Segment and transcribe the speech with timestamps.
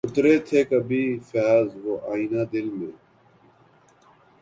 [0.07, 2.93] اترے تھے کبھی فیضؔ وہ آئینۂ دل میں